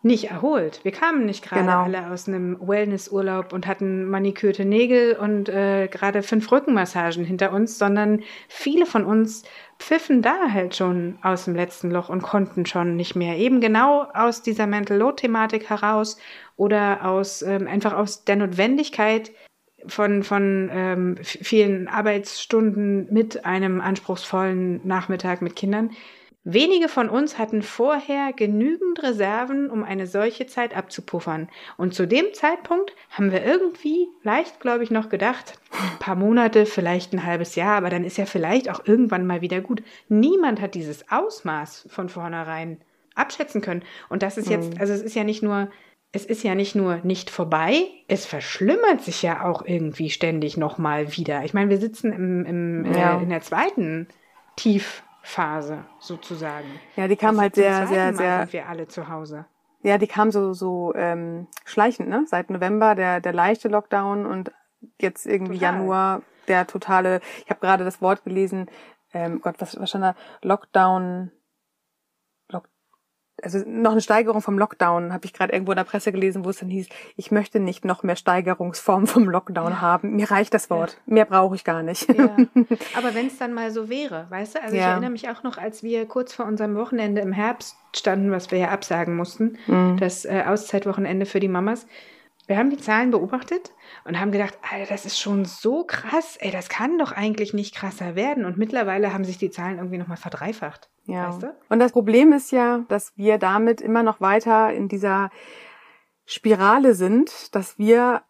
nicht 0.07 0.31
erholt. 0.31 0.81
Wir 0.85 0.93
kamen 0.93 1.27
nicht 1.27 1.45
gerade 1.45 1.63
genau. 1.63 1.83
alle 1.83 2.11
aus 2.11 2.29
einem 2.29 2.57
Wellnessurlaub 2.61 3.53
und 3.53 3.67
hatten 3.67 4.09
manikürte 4.09 4.65
Nägel 4.65 5.17
und 5.17 5.49
äh, 5.49 5.89
gerade 5.89 6.23
fünf 6.23 6.51
Rückenmassagen 6.51 7.25
hinter 7.25 7.53
uns, 7.53 7.79
sondern 7.79 8.23
viele 8.49 8.87
von 8.87 9.05
uns 9.05 9.43
pfiffen 9.79 10.23
da 10.23 10.51
halt 10.51 10.77
schon 10.77 11.19
aus 11.23 11.45
dem 11.45 11.57
letzten 11.57 11.91
Loch 11.91 12.09
und 12.09 12.23
konnten 12.23 12.65
schon 12.65 12.97
nicht 12.97 13.17
mehr. 13.17 13.37
Eben 13.37 13.61
genau 13.61 14.07
aus 14.15 14.43
dieser 14.43 14.67
Mental 14.67 14.97
Load 14.97 15.17
Thematik 15.17 15.69
heraus 15.69 16.19
oder 16.57 17.05
aus 17.05 17.43
ähm, 17.43 17.67
einfach 17.67 17.93
aus 17.93 18.25
der 18.25 18.37
Notwendigkeit 18.37 19.33
von, 19.89 20.23
von 20.23 20.71
ähm, 20.73 21.17
vielen 21.23 21.89
Arbeitsstunden 21.89 23.13
mit 23.13 23.45
einem 23.45 23.81
anspruchsvollen 23.81 24.81
Nachmittag 24.87 25.43
mit 25.43 25.57
Kindern 25.57 25.91
Wenige 26.49 26.89
von 26.89 27.09
uns 27.09 27.39
hatten 27.39 27.61
vorher 27.61 28.33
genügend 28.33 29.03
Reserven, 29.03 29.69
um 29.69 29.83
eine 29.83 30.07
solche 30.07 30.47
Zeit 30.47 30.77
abzupuffern. 30.77 31.49
Und 31.77 31.93
zu 31.93 32.07
dem 32.07 32.27
Zeitpunkt 32.35 32.95
haben 33.11 33.33
wir 33.33 33.45
irgendwie 33.45 34.07
leicht, 34.23 34.61
glaube 34.61 34.85
ich, 34.85 34.93
noch 34.93 35.09
gedacht, 35.09 35.55
ein 35.73 35.99
paar 35.99 36.15
Monate, 36.15 36.65
vielleicht 36.65 37.13
ein 37.13 37.25
halbes 37.25 37.57
Jahr, 37.57 37.77
aber 37.77 37.91
dann 37.91 38.05
ist 38.05 38.17
ja 38.17 38.27
vielleicht 38.27 38.71
auch 38.71 38.87
irgendwann 38.87 39.27
mal 39.27 39.41
wieder 39.41 39.61
gut. 39.61 39.83
Niemand 40.09 40.61
hat 40.61 40.77
dieses 40.77 41.11
Ausmaß 41.11 41.89
von 41.91 42.09
vornherein 42.09 42.79
abschätzen 43.17 43.61
können. 43.61 43.83
Und 44.09 44.23
das 44.23 44.39
ist 44.39 44.49
jetzt, 44.49 44.75
mhm. 44.75 44.81
also 44.81 44.93
es 44.93 45.03
ist 45.03 45.17
ja 45.17 45.25
nicht 45.25 45.43
nur, 45.43 45.69
es 46.13 46.25
ist 46.25 46.45
ja 46.45 46.55
nicht 46.55 46.77
nur 46.77 46.99
nicht 47.03 47.29
vorbei, 47.29 47.89
es 48.07 48.25
verschlimmert 48.25 49.01
sich 49.03 49.21
ja 49.21 49.45
auch 49.45 49.67
irgendwie 49.67 50.11
ständig 50.11 50.57
nochmal 50.57 51.17
wieder. 51.17 51.43
Ich 51.45 51.55
meine, 51.55 51.71
wir 51.71 51.79
sitzen 51.79 52.13
im, 52.13 52.47
im, 52.47 52.95
ja. 52.95 53.19
äh, 53.19 53.23
in 53.25 53.31
der 53.31 53.41
zweiten 53.41 54.07
Tief. 54.55 55.03
Phase 55.27 55.85
sozusagen. 55.99 56.69
Ja, 56.95 57.09
die 57.09 57.17
kam 57.17 57.41
halt 57.41 57.57
sehr, 57.57 57.89
sehr, 57.89 58.15
sehr. 58.15 58.41
Sind 58.43 58.53
wir 58.53 58.69
alle 58.69 58.87
zu 58.87 59.09
Hause. 59.09 59.47
Ja, 59.83 59.99
die 59.99 60.07
kam 60.07 60.31
so 60.31 60.53
so 60.53 60.95
ähm, 60.95 61.49
schleichend, 61.65 62.09
ne? 62.09 62.25
Seit 62.29 62.49
November 62.49 62.95
der 62.95 63.21
der 63.21 63.33
leichte 63.33 63.69
Lockdown 63.69 64.25
und 64.25 64.53
jetzt 65.01 65.27
irgendwie 65.27 65.59
Total. 65.59 65.75
Januar 65.75 66.23
der 66.47 66.69
totale. 66.69 67.21
Ich 67.45 67.51
habe 67.51 67.59
gerade 67.59 67.85
das 67.85 68.01
Wort 68.01 68.23
gelesen. 68.23 68.71
Ähm, 69.13 69.41
Gott, 69.41 69.57
was 69.59 69.79
was 69.81 69.91
stand 69.91 70.05
da? 70.05 70.15
Lockdown 70.43 71.33
also 73.43 73.59
noch 73.67 73.93
eine 73.93 74.01
Steigerung 74.01 74.41
vom 74.41 74.59
Lockdown, 74.59 75.13
habe 75.13 75.27
ich 75.27 75.33
gerade 75.33 75.53
irgendwo 75.53 75.73
in 75.73 75.77
der 75.77 75.85
Presse 75.85 76.11
gelesen, 76.11 76.45
wo 76.45 76.51
es 76.51 76.59
dann 76.59 76.71
hieß, 76.71 76.89
ich 77.17 77.31
möchte 77.31 77.61
nicht 77.61 77.85
noch 77.85 78.03
mehr 78.03 78.17
Steigerungsformen 78.17 79.07
vom 79.07 79.29
Lockdown 79.29 79.73
ja. 79.73 79.81
haben. 79.81 80.17
Mir 80.17 80.31
reicht 80.31 80.55
das 80.55 80.71
Wort. 80.71 80.99
Ja. 81.07 81.15
Mehr 81.15 81.25
brauche 81.27 81.55
ich 81.55 81.65
gar 81.65 81.83
nicht. 81.83 82.09
Ja. 82.09 82.37
Aber 82.97 83.15
wenn 83.15 83.27
es 83.27 83.39
dann 83.39 83.53
mal 83.53 83.71
so 83.71 83.89
wäre, 83.89 84.27
weißt 84.31 84.55
du? 84.55 84.63
Also 84.63 84.75
ich 84.75 84.83
erinnere 84.83 85.11
mich 85.11 85.29
auch 85.29 85.43
noch, 85.43 85.59
als 85.59 85.83
wir 85.83 86.07
kurz 86.07 86.33
vor 86.33 86.47
unserem 86.47 86.77
Wochenende 86.77 87.21
im 87.21 87.33
Herbst 87.33 87.77
standen, 87.95 88.31
was 88.31 88.51
wir 88.51 88.59
ja 88.59 88.69
absagen 88.69 89.17
mussten, 89.17 89.59
mhm. 89.67 89.97
das 89.99 90.25
äh, 90.25 90.45
Auszeitwochenende 90.47 91.27
für 91.27 91.41
die 91.41 91.49
Mamas. 91.49 91.87
Wir 92.47 92.59
haben 92.59 92.71
die 92.71 92.77
Zahlen 92.77 93.11
beobachtet 93.11 93.73
und 94.05 94.21
haben 94.21 94.31
gedacht, 94.31 94.57
Alter, 94.71 94.89
das 94.89 95.05
ist 95.05 95.19
schon 95.19 95.45
so 95.45 95.85
krass. 95.85 96.37
Ey, 96.39 96.53
das 96.53 96.69
kann 96.69 96.97
doch 96.97 97.11
eigentlich 97.11 97.55
nicht 97.55 97.75
krasser 97.75 98.15
werden. 98.15 98.45
Und 98.45 98.57
mittlerweile 98.57 99.13
haben 99.13 99.25
sich 99.25 99.37
die 99.37 99.51
Zahlen 99.51 99.79
irgendwie 99.79 99.99
nochmal 99.99 100.17
verdreifacht. 100.17 100.89
Ja. 101.07 101.29
Weißt 101.29 101.43
du? 101.43 101.57
Und 101.69 101.81
das 101.81 101.93
Problem 101.93 102.33
ist 102.33 102.53
ja, 102.53 102.85
dass 102.89 103.13
wir 103.17 103.39
damit 103.39 103.81
immer 103.81 104.05
noch 104.05 104.21
weiter 104.21 104.73
in 104.73 104.89
dieser 104.89 105.31
Spirale 106.25 106.95
sind, 106.95 107.55
dass 107.55 107.79
wir 107.79 108.23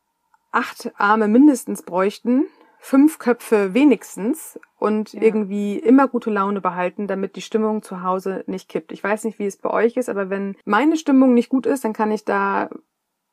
acht 0.50 0.92
Arme 0.96 1.28
mindestens 1.28 1.82
bräuchten, 1.82 2.46
fünf 2.78 3.18
Köpfe 3.18 3.74
wenigstens 3.74 4.58
und 4.78 5.12
ja. 5.12 5.22
irgendwie 5.22 5.78
immer 5.78 6.08
gute 6.08 6.30
Laune 6.30 6.60
behalten, 6.62 7.06
damit 7.06 7.36
die 7.36 7.42
Stimmung 7.42 7.82
zu 7.82 8.02
Hause 8.02 8.44
nicht 8.46 8.68
kippt. 8.68 8.92
Ich 8.92 9.04
weiß 9.04 9.24
nicht, 9.24 9.38
wie 9.38 9.46
es 9.46 9.58
bei 9.58 9.70
euch 9.70 9.96
ist, 9.96 10.08
aber 10.08 10.30
wenn 10.30 10.56
meine 10.64 10.96
Stimmung 10.96 11.34
nicht 11.34 11.50
gut 11.50 11.66
ist, 11.66 11.84
dann 11.84 11.92
kann 11.92 12.10
ich 12.12 12.24
da, 12.24 12.70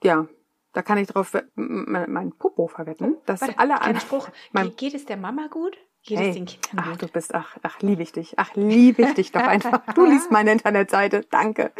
ja, 0.03 0.27
da 0.73 0.81
kann 0.81 0.97
ich 0.97 1.07
drauf 1.07 1.33
mein, 1.55 2.33
Popo 2.33 2.67
verwetten, 2.67 3.17
dass 3.25 3.41
Warte, 3.41 3.59
alle 3.59 3.81
anderen. 3.81 3.99
Spruch. 4.01 4.29
Mein, 4.51 4.75
geht 4.75 4.93
es 4.95 5.05
der 5.05 5.17
Mama 5.17 5.47
gut? 5.47 5.77
Geht 6.05 6.19
hey, 6.19 6.29
es 6.29 6.35
den 6.35 6.45
Kindern 6.45 6.85
gut? 6.85 6.93
Ach, 6.93 6.97
du 6.97 7.07
bist, 7.07 7.33
ach, 7.33 7.57
ach, 7.61 7.79
liebe 7.81 8.01
ich 8.01 8.11
dich. 8.11 8.33
Ach, 8.37 8.53
liebe 8.55 9.03
ich 9.03 9.13
dich 9.13 9.31
doch 9.31 9.43
einfach. 9.43 9.81
Du 9.95 10.05
liest 10.05 10.31
meine 10.31 10.51
Internetseite. 10.51 11.25
Danke. 11.29 11.71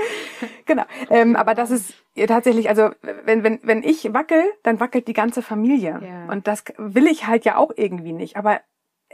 Genau. 0.66 0.84
Ähm, 1.10 1.36
aber 1.36 1.56
das 1.56 1.72
ist 1.72 1.94
tatsächlich, 2.28 2.70
also 2.70 2.92
wenn, 3.26 3.44
wenn, 3.44 3.60
wenn 3.64 3.84
ich 3.84 4.14
wackel, 4.14 4.44
dann 4.62 4.80
wackelt 4.80 5.08
die 5.08 5.14
ganze 5.14 5.42
Familie. 5.42 6.00
Ja. 6.02 6.32
Und 6.32 6.48
das 6.48 6.64
will 6.78 7.08
ich 7.08 7.28
halt 7.28 7.44
ja 7.46 7.58
auch 7.58 7.72
irgendwie 7.76 8.14
nicht. 8.14 8.38
Aber 8.38 8.62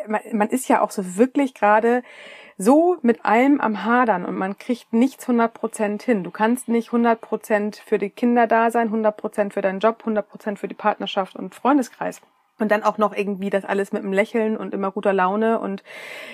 man, 0.08 0.22
man 0.34 0.50
ist 0.50 0.68
ja 0.68 0.82
auch 0.82 0.92
so 0.92 1.18
wirklich 1.18 1.54
gerade 1.54 2.04
so 2.58 2.98
mit 3.02 3.24
allem 3.24 3.62
am 3.62 3.86
Hadern 3.86 4.26
und 4.26 4.36
man 4.36 4.58
kriegt 4.58 4.92
nichts 4.92 5.24
100 5.24 5.54
Prozent 5.54 6.04
hin. 6.04 6.24
Du 6.24 6.32
kannst 6.32 6.68
nicht 6.68 6.90
100 6.90 7.22
Prozent 7.22 7.78
für 7.78 7.98
die 7.98 8.10
Kinder 8.10 8.48
da 8.48 8.70
sein, 8.70 8.88
100 8.88 9.16
Prozent 9.16 9.54
für 9.54 9.62
deinen 9.62 9.80
Job, 9.80 10.00
100 10.02 10.28
Prozent 10.28 10.60
für 10.60 10.68
die 10.68 10.76
Partnerschaft 10.76 11.36
und 11.38 11.56
Freundeskreis. 11.56 12.22
Und 12.60 12.70
dann 12.72 12.84
auch 12.84 12.98
noch 12.98 13.16
irgendwie 13.16 13.50
das 13.50 13.64
alles 13.66 13.92
mit 13.94 14.04
einem 14.04 14.12
Lächeln 14.14 14.58
und 14.58 14.74
immer 14.74 14.92
guter 14.92 15.14
Laune. 15.14 15.60
Und 15.60 15.82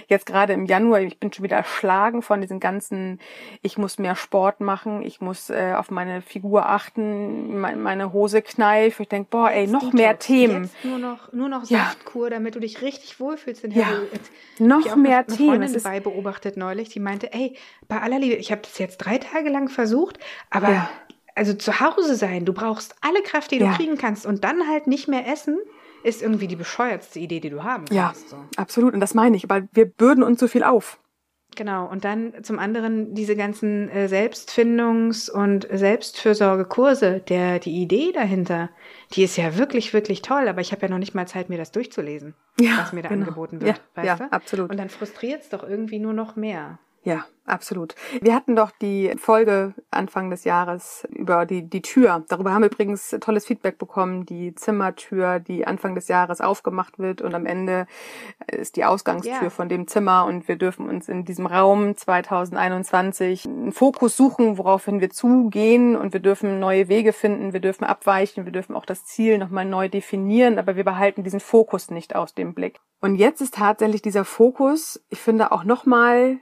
jetzt 0.08 0.25
gerade 0.25 0.53
im 0.53 0.65
Januar, 0.65 1.01
ich 1.01 1.20
bin 1.20 1.32
schon 1.32 1.44
wieder 1.44 1.58
erschlagen 1.58 2.22
von 2.22 2.41
diesen 2.41 2.60
ganzen, 2.60 3.20
ich 3.62 3.77
muss 3.77 4.00
mehr 4.00 4.15
Sport 4.15 4.60
machen, 4.60 5.01
ich 5.03 5.22
muss 5.22 5.50
äh, 5.50 5.74
auf 5.77 5.91
meine 5.91 6.22
Figur 6.22 6.67
achten, 6.67 7.60
meine, 7.60 7.77
meine 7.77 8.12
Hose 8.12 8.41
kneift. 8.41 9.00
Ich 9.00 9.08
denke, 9.10 9.27
boah, 9.29 9.51
ey, 9.51 9.67
noch 9.67 9.79
Detox. 9.82 9.94
mehr 9.94 10.20
Themen. 10.20 10.63
Jetzt 10.63 10.84
nur 10.84 10.98
noch, 10.98 11.32
nur 11.32 11.48
noch 11.50 11.63
Ja. 11.70 11.77
Saftkur, 11.86 12.29
damit 12.29 12.55
du 12.55 12.60
dich 12.60 12.82
richtig 12.82 13.20
wohlfühlst. 13.20 13.63
In 13.63 13.72
Ja. 13.72 13.86
Jetzt 14.12 14.32
Noch 14.60 14.86
ich 14.86 14.96
mehr 14.96 15.17
eine 15.20 15.27
Themen. 15.27 15.50
Freundin 15.50 15.70
Es 15.70 15.75
ist- 15.75 15.86
dabei 15.86 16.00
beobachtet 16.00 16.58
neulich, 16.58 16.89
die 16.89 17.00
meinte, 17.00 17.32
ey, 17.34 17.55
bei 17.88 18.01
aller 18.01 18.17
Liebe, 18.20 18.36
ich 18.36 18.51
habe 18.51 18.62
das 18.63 18.77
jetzt 18.79 18.98
drei 18.98 19.17
Tage 19.20 19.50
lang 19.50 19.70
versucht, 19.70 20.17
aber 20.50 20.70
Ja. 20.72 20.89
also 21.36 21.53
zu 21.53 21.79
Hause 21.82 22.15
sein, 22.15 22.46
du 22.46 22.53
brauchst 22.53 22.96
alle 23.01 23.22
Kraft, 23.22 23.51
die 23.51 23.60
du 23.60 23.65
Ja. 23.65 23.74
kriegen 23.74 23.98
kannst 23.98 24.25
und 24.25 24.44
dann 24.44 24.67
halt 24.67 24.88
nicht 24.88 25.08
mehr 25.08 25.27
essen, 25.27 25.60
ist 26.05 26.21
irgendwie 26.21 26.47
die 26.47 26.55
bescheuertste 26.55 27.19
Idee, 27.19 27.39
die 27.39 27.50
du 27.50 27.63
haben 27.63 27.85
Ja, 27.91 28.07
kannst. 28.07 28.29
So. 28.29 28.38
absolut. 28.57 28.93
Und 28.93 29.00
das 29.00 29.13
meine 29.13 29.35
ich. 29.35 29.43
Aber 29.50 29.67
wir 29.74 29.85
bürden 29.85 30.24
uns 30.24 30.39
so 30.39 30.47
viel 30.47 30.63
auf. 30.63 31.00
Genau, 31.55 31.89
und 31.89 32.03
dann 32.03 32.43
zum 32.43 32.59
anderen 32.59 33.13
diese 33.15 33.35
ganzen 33.38 33.88
äh, 33.89 34.07
Selbstfindungs- 34.09 35.31
und 35.31 35.65
Selbstfürsorgekurse, 35.71 37.21
der 37.21 37.59
die 37.59 37.81
Idee 37.81 38.12
dahinter, 38.12 38.69
die 39.13 39.24
ist 39.24 39.38
ja 39.38 39.57
wirklich, 39.57 39.93
wirklich 39.93 40.21
toll, 40.21 40.47
aber 40.50 40.59
ich 40.62 40.71
habe 40.71 40.81
ja 40.81 40.89
noch 40.89 40.97
nicht 40.97 41.15
mal 41.15 41.27
Zeit, 41.27 41.50
mir 41.50 41.57
das 41.57 41.71
durchzulesen, 41.71 42.35
Ja, 42.59 42.77
was 42.79 42.93
mir 42.93 43.03
da 43.03 43.09
genau. 43.09 43.21
angeboten 43.25 43.62
wird, 43.62 43.77
Ja, 43.77 44.03
weißt 44.03 44.19
ja, 44.19 44.27
du? 44.27 44.31
absolut. 44.33 44.69
Und 44.69 44.77
dann 44.77 44.89
frustriert 44.89 45.43
es 45.43 45.50
doch 45.50 45.63
irgendwie 45.63 46.00
nur 46.00 46.13
noch 46.13 46.35
mehr. 46.35 46.79
Ja, 47.05 47.24
absolut. 47.45 47.93
Wir 48.19 48.33
hatten 48.33 48.55
doch 48.55 48.71
die 48.71 49.13
Folge 49.19 49.75
Anfang 49.91 50.31
des 50.31 50.43
Jahres 50.43 51.07
über 51.12 51.45
die, 51.45 51.62
die 51.69 51.83
Tür. 51.83 52.25
Darüber 52.29 52.51
haben 52.51 52.63
wir 52.63 52.71
übrigens 52.71 53.15
tolles 53.21 53.45
Feedback 53.45 53.77
bekommen. 53.77 54.25
Die 54.25 54.55
Zimmertür, 54.55 55.39
die 55.39 55.67
Anfang 55.67 55.93
des 55.93 56.07
Jahres 56.07 56.41
aufgemacht 56.41 56.97
wird 56.97 57.21
und 57.21 57.35
am 57.35 57.45
Ende 57.45 57.85
ist 58.47 58.75
die 58.75 58.85
Ausgangstür 58.85 59.43
Ja. 59.43 59.50
von 59.51 59.69
dem 59.69 59.88
Zimmer 59.88 60.25
und 60.25 60.47
wir 60.47 60.55
dürfen 60.55 60.89
uns 60.89 61.07
in 61.07 61.25
diesem 61.25 61.45
Raum 61.45 61.95
2021 61.95 63.45
einen 63.45 63.71
Fokus 63.71 64.17
suchen, 64.17 64.57
woraufhin 64.57 65.00
wir 65.00 65.12
zugehen 65.12 65.95
und 65.95 66.12
wir 66.12 66.21
dürfen 66.21 66.59
neue 66.59 66.88
Wege 66.88 67.13
finden, 67.13 67.53
wir 67.53 67.59
dürfen 67.59 67.83
abweichen, 67.83 68.45
wir 68.45 68.51
dürfen 68.51 68.75
auch 68.75 68.85
das 68.88 69.05
Ziel 69.05 69.38
nochmal 69.38 69.65
neu 69.65 69.89
definieren, 69.89 70.57
aber 70.57 70.75
wir 70.75 70.83
behalten 70.83 71.24
diesen 71.24 71.39
Fokus 71.39 71.91
nicht 71.91 72.15
aus 72.15 72.33
dem 72.33 72.55
Blick. 72.55 72.79
Und 73.00 73.13
jetzt 73.13 73.41
ist 73.41 73.53
tatsächlich 73.53 74.01
dieser 74.01 74.25
Fokus, 74.25 75.05
ich 75.09 75.19
finde 75.19 75.51
auch 75.51 75.63
nochmal 75.63 76.39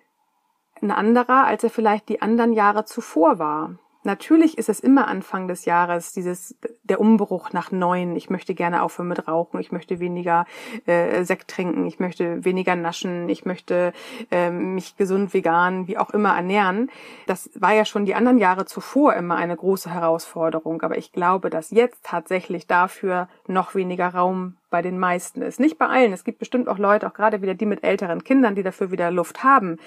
ein 0.84 0.92
anderer, 0.92 1.46
als 1.46 1.64
er 1.64 1.70
vielleicht 1.70 2.10
die 2.10 2.22
anderen 2.22 2.54
Jahre 2.54 2.86
zuvor 2.86 3.40
war. 3.40 3.72
Natürlich 4.06 4.58
ist 4.58 4.68
es 4.68 4.82
immer 4.82 5.08
Anfang 5.08 5.48
des 5.48 5.64
Jahres 5.64 6.12
dieses 6.12 6.58
der 6.84 7.00
Umbruch 7.00 7.54
nach 7.54 7.72
neun. 7.72 8.18
Ich 8.18 8.30
möchte 8.30 8.54
gerne 8.54 8.84
aufhören 8.84 9.08
mit 9.08 9.30
Rauchen. 9.30 9.62
Ich 9.62 9.72
möchte 9.72 10.02
weniger 10.02 10.46
äh, 10.86 11.24
Sekt 11.24 11.50
trinken. 11.50 11.86
Ich 11.86 12.00
möchte 12.00 12.44
weniger 12.44 12.76
naschen. 12.76 13.30
Ich 13.30 13.46
möchte 13.46 13.94
äh, 14.30 14.50
mich 14.52 14.98
gesund, 14.98 15.34
vegan, 15.34 15.88
wie 15.88 15.98
auch 15.98 16.10
immer 16.10 16.36
ernähren. 16.36 16.90
Das 17.28 17.50
war 17.56 17.74
ja 17.74 17.86
schon 17.86 18.06
die 18.06 18.16
anderen 18.16 18.40
Jahre 18.40 18.66
zuvor 18.66 19.14
immer 19.14 19.38
eine 19.38 19.56
große 19.56 19.90
Herausforderung. 19.90 20.82
Aber 20.82 20.98
ich 20.98 21.14
glaube, 21.14 21.50
dass 21.50 21.72
jetzt 21.72 22.04
tatsächlich 22.04 22.68
dafür 22.68 23.30
noch 23.48 23.74
weniger 23.74 24.10
Raum 24.10 24.58
bei 24.70 24.82
den 24.82 25.00
meisten 25.00 25.42
ist. 25.42 25.62
Nicht 25.62 25.78
bei 25.78 25.88
allen. 25.88 26.12
Es 26.12 26.26
gibt 26.26 26.40
bestimmt 26.40 26.68
auch 26.68 26.78
Leute, 26.78 27.08
auch 27.08 27.14
gerade 27.14 27.42
wieder 27.42 27.54
die 27.54 27.68
mit 27.68 27.86
älteren 27.86 28.26
Kindern, 28.26 28.56
die 28.56 28.64
dafür 28.64 28.92
wieder 28.92 29.12
Luft 29.12 29.46
haben 29.46 29.78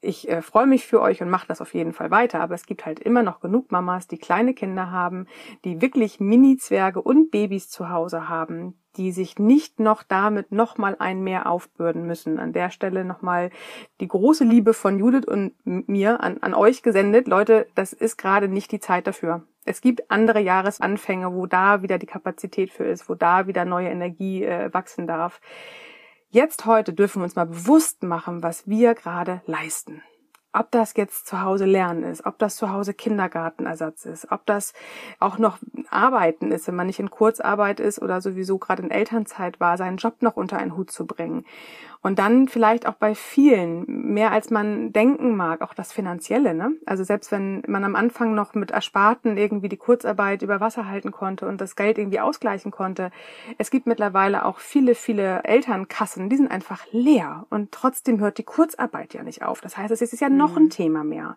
ich 0.00 0.28
äh, 0.28 0.42
freue 0.42 0.66
mich 0.66 0.86
für 0.86 1.00
euch 1.00 1.20
und 1.22 1.30
mache 1.30 1.46
das 1.46 1.60
auf 1.60 1.74
jeden 1.74 1.92
Fall 1.92 2.10
weiter, 2.10 2.40
aber 2.40 2.54
es 2.54 2.66
gibt 2.66 2.86
halt 2.86 3.00
immer 3.00 3.22
noch 3.22 3.40
genug 3.40 3.70
Mamas, 3.70 4.08
die 4.08 4.18
kleine 4.18 4.54
Kinder 4.54 4.90
haben, 4.90 5.26
die 5.64 5.80
wirklich 5.82 6.20
Mini-Zwerge 6.20 7.02
und 7.02 7.30
Babys 7.30 7.68
zu 7.68 7.90
Hause 7.90 8.28
haben, 8.28 8.78
die 8.96 9.12
sich 9.12 9.38
nicht 9.38 9.78
noch 9.78 10.02
damit 10.02 10.52
nochmal 10.52 10.96
ein 10.98 11.22
mehr 11.22 11.46
aufbürden 11.46 12.06
müssen. 12.06 12.38
An 12.38 12.52
der 12.52 12.70
Stelle 12.70 13.04
nochmal 13.04 13.50
die 14.00 14.08
große 14.08 14.44
Liebe 14.44 14.74
von 14.74 14.98
Judith 14.98 15.26
und 15.26 15.52
mir 15.64 16.20
an, 16.20 16.38
an 16.40 16.54
euch 16.54 16.82
gesendet. 16.82 17.28
Leute, 17.28 17.66
das 17.74 17.92
ist 17.92 18.16
gerade 18.16 18.48
nicht 18.48 18.72
die 18.72 18.80
Zeit 18.80 19.06
dafür. 19.06 19.42
Es 19.64 19.82
gibt 19.82 20.10
andere 20.10 20.40
Jahresanfänge, 20.40 21.34
wo 21.34 21.46
da 21.46 21.82
wieder 21.82 21.98
die 21.98 22.06
Kapazität 22.06 22.72
für 22.72 22.84
ist, 22.84 23.08
wo 23.08 23.14
da 23.14 23.46
wieder 23.46 23.64
neue 23.64 23.88
Energie 23.88 24.44
äh, 24.44 24.72
wachsen 24.72 25.06
darf. 25.06 25.40
Jetzt 26.32 26.64
heute 26.64 26.92
dürfen 26.92 27.20
wir 27.20 27.24
uns 27.24 27.34
mal 27.34 27.46
bewusst 27.46 28.04
machen, 28.04 28.40
was 28.44 28.68
wir 28.68 28.94
gerade 28.94 29.42
leisten. 29.46 30.00
Ob 30.52 30.70
das 30.72 30.94
jetzt 30.96 31.26
zu 31.26 31.42
Hause 31.42 31.64
Lernen 31.64 32.02
ist, 32.02 32.26
ob 32.26 32.38
das 32.38 32.56
zu 32.56 32.72
Hause 32.72 32.92
Kindergartenersatz 32.92 34.04
ist, 34.04 34.32
ob 34.32 34.44
das 34.46 34.72
auch 35.20 35.38
noch 35.38 35.58
Arbeiten 35.90 36.50
ist, 36.50 36.66
wenn 36.66 36.74
man 36.74 36.88
nicht 36.88 36.98
in 36.98 37.10
Kurzarbeit 37.10 37.78
ist 37.78 38.02
oder 38.02 38.20
sowieso 38.20 38.58
gerade 38.58 38.82
in 38.82 38.90
Elternzeit 38.90 39.60
war, 39.60 39.76
seinen 39.76 39.98
Job 39.98 40.22
noch 40.22 40.36
unter 40.36 40.58
einen 40.58 40.76
Hut 40.76 40.90
zu 40.90 41.06
bringen. 41.06 41.44
Und 42.02 42.18
dann 42.18 42.48
vielleicht 42.48 42.86
auch 42.86 42.94
bei 42.94 43.14
vielen, 43.14 43.84
mehr 43.86 44.32
als 44.32 44.48
man 44.48 44.90
denken 44.90 45.36
mag, 45.36 45.60
auch 45.60 45.74
das 45.74 45.92
Finanzielle. 45.92 46.54
Ne? 46.54 46.72
Also 46.86 47.04
selbst 47.04 47.30
wenn 47.30 47.62
man 47.66 47.84
am 47.84 47.94
Anfang 47.94 48.34
noch 48.34 48.54
mit 48.54 48.70
Ersparten 48.70 49.36
irgendwie 49.36 49.68
die 49.68 49.76
Kurzarbeit 49.76 50.40
über 50.40 50.60
Wasser 50.60 50.88
halten 50.88 51.12
konnte 51.12 51.46
und 51.46 51.60
das 51.60 51.76
Geld 51.76 51.98
irgendwie 51.98 52.20
ausgleichen 52.20 52.70
konnte, 52.70 53.10
es 53.58 53.70
gibt 53.70 53.86
mittlerweile 53.86 54.46
auch 54.46 54.60
viele, 54.60 54.94
viele 54.94 55.44
Elternkassen, 55.44 56.30
die 56.30 56.36
sind 56.36 56.50
einfach 56.50 56.86
leer 56.90 57.46
und 57.50 57.70
trotzdem 57.70 58.18
hört 58.18 58.38
die 58.38 58.44
Kurzarbeit 58.44 59.12
ja 59.12 59.22
nicht 59.22 59.42
auf. 59.42 59.60
Das 59.60 59.76
heißt, 59.76 59.90
es 59.90 60.00
ist 60.00 60.20
ja 60.20 60.30
noch 60.40 60.56
ein 60.56 60.70
Thema 60.70 61.04
mehr. 61.04 61.36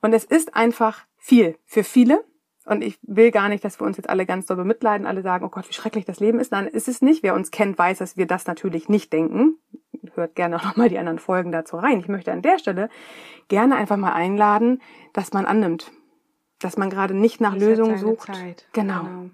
Und 0.00 0.12
es 0.12 0.24
ist 0.24 0.54
einfach 0.54 1.04
viel 1.16 1.56
für 1.64 1.84
viele. 1.84 2.24
Und 2.64 2.82
ich 2.82 2.98
will 3.02 3.32
gar 3.32 3.48
nicht, 3.48 3.64
dass 3.64 3.80
wir 3.80 3.86
uns 3.86 3.96
jetzt 3.96 4.08
alle 4.08 4.24
ganz 4.24 4.46
doll 4.46 4.56
bemitleiden, 4.56 5.06
alle 5.06 5.22
sagen, 5.22 5.44
oh 5.44 5.48
Gott, 5.48 5.68
wie 5.68 5.72
schrecklich 5.72 6.04
das 6.04 6.20
Leben 6.20 6.38
ist. 6.38 6.52
Nein, 6.52 6.66
ist 6.68 6.86
es 6.86 7.02
nicht. 7.02 7.22
Wer 7.22 7.34
uns 7.34 7.50
kennt, 7.50 7.76
weiß, 7.76 7.98
dass 7.98 8.16
wir 8.16 8.26
das 8.26 8.46
natürlich 8.46 8.88
nicht 8.88 9.12
denken. 9.12 9.58
Hört 10.14 10.36
gerne 10.36 10.56
auch 10.56 10.64
nochmal 10.64 10.88
die 10.88 10.98
anderen 10.98 11.18
Folgen 11.18 11.50
dazu 11.50 11.76
rein. 11.76 11.98
Ich 11.98 12.08
möchte 12.08 12.32
an 12.32 12.42
der 12.42 12.58
Stelle 12.58 12.88
gerne 13.48 13.76
einfach 13.76 13.96
mal 13.96 14.12
einladen, 14.12 14.80
dass 15.12 15.32
man 15.32 15.44
annimmt. 15.44 15.90
Dass 16.60 16.76
man 16.76 16.90
gerade 16.90 17.14
nicht 17.14 17.40
nach 17.40 17.56
Lösungen 17.56 17.98
sucht. 17.98 18.32
Zeit. 18.32 18.68
Genau. 18.72 19.30